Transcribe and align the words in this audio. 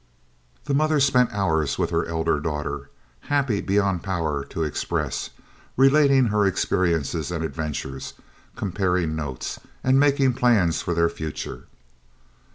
The 0.65 0.73
mother 0.73 0.99
spent 0.99 1.31
hours 1.31 1.77
with 1.77 1.91
her 1.91 2.07
elder 2.07 2.39
daughter, 2.39 2.89
happy 3.29 3.61
beyond 3.61 4.01
power 4.01 4.43
to 4.45 4.63
express, 4.63 5.29
relating 5.77 6.25
her 6.25 6.43
experiences 6.43 7.29
and 7.29 7.43
adventures, 7.43 8.15
comparing 8.55 9.15
notes 9.15 9.59
and 9.83 9.99
making 9.99 10.33
plans 10.33 10.81
for 10.81 10.95
their 10.95 11.07
future. 11.07 11.65